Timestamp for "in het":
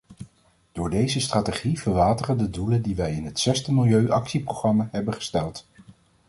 3.13-3.39